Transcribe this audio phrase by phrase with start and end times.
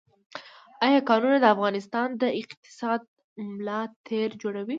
[0.87, 3.01] آیا کانونه د افغانستان د اقتصاد
[3.47, 4.69] ملا تیر جوړوي؟